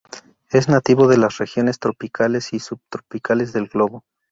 [0.49, 4.03] Es nativo de las regiones tropicales y subtropicales del globo.